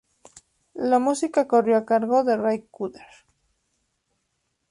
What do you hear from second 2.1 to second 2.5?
de